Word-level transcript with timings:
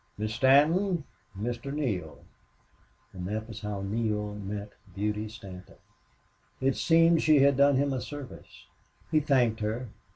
Miss 0.17 0.33
Stanton 0.33 1.03
Mr. 1.39 1.71
Neale." 1.71 2.23
And 3.13 3.27
that 3.27 3.47
was 3.47 3.61
how 3.61 3.83
Neale 3.83 4.33
met 4.33 4.71
Beauty 4.95 5.29
Stanton. 5.29 5.75
It 6.59 6.75
seemed 6.75 7.21
she 7.21 7.37
had 7.41 7.55
done 7.55 7.75
him 7.75 7.93
a 7.93 8.01
service. 8.01 8.65
He 9.11 9.19
thanked 9.19 9.59
her. 9.59 9.89